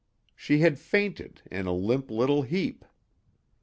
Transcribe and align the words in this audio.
She 0.35 0.57
had 0.61 0.79
fainted 0.79 1.43
in 1.51 1.67
a 1.67 1.71
limp 1.73 2.09
little 2.09 2.41
heap. 2.41 2.85